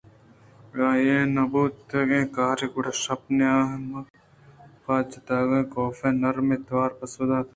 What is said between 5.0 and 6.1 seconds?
چیاکُتگ؟ کاف